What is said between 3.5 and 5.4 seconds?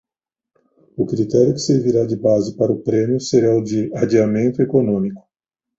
o de adiantamento econômico.